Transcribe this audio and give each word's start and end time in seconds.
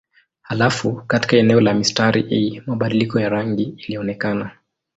Halafu 0.41 0.93
katika 1.07 1.37
eneo 1.37 1.61
la 1.61 1.73
mistari 1.73 2.21
hii 2.21 2.61
mabadiliko 2.65 3.19
ya 3.19 3.29
rangi 3.29 3.63
ilionekana. 3.63 4.51